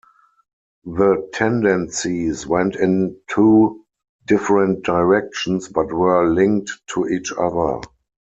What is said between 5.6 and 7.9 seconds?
but were linked to each other.